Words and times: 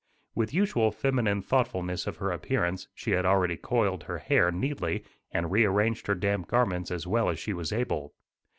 With 0.33 0.51
usual 0.51 0.89
feminine 0.89 1.43
thoughtfulness 1.43 2.07
of 2.07 2.17
her 2.17 2.31
appearance 2.31 2.87
she 2.95 3.11
had 3.11 3.23
already 3.23 3.55
coiled 3.55 4.05
her 4.05 4.17
hair 4.17 4.49
neatly 4.51 5.03
and 5.29 5.51
rearranged 5.51 6.07
her 6.07 6.15
damp 6.15 6.47
garments 6.47 6.89
as 6.89 7.05
well 7.05 7.29
as 7.29 7.37
she 7.37 7.53
was 7.53 7.71
able. 7.71 8.15